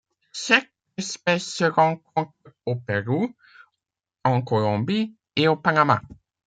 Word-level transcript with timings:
Cette 0.33 0.67
espèce 0.97 1.45
se 1.45 1.63
rencontre 1.65 2.33
au 2.65 2.75
Pérou, 2.75 3.35
en 4.23 4.41
Colombie 4.41 5.15
et 5.35 5.47
au 5.47 5.55
Panamá. 5.55 6.01